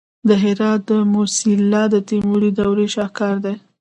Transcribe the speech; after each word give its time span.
د 0.27 0.29
هرات 0.43 0.81
د 0.89 0.91
موسیلا 1.13 1.83
د 1.93 1.95
تیموري 2.09 2.49
دورې 2.59 2.87
شاهکار 2.95 3.35
دی 3.45 3.55